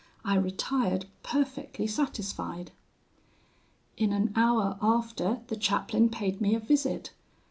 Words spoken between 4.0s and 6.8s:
an hour after, the chaplain paid me a